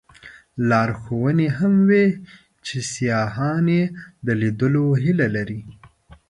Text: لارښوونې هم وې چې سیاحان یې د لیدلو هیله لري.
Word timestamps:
لارښوونې 0.69 1.47
هم 1.57 1.73
وې 1.89 2.05
چې 2.65 2.77
سیاحان 2.93 3.65
یې 3.77 3.83
د 4.25 4.27
لیدلو 4.41 4.85
هیله 5.03 5.27
لري. 5.35 5.61